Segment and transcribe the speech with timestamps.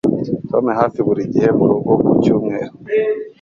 [0.49, 2.73] Tom hafi buri gihe murugo ku cyumweru